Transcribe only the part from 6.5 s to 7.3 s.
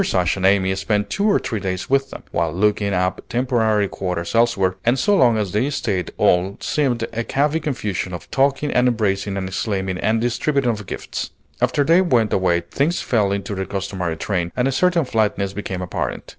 seemed a